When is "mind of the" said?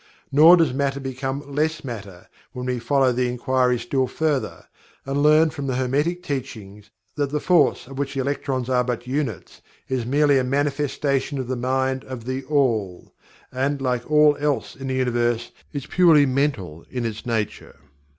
11.55-12.43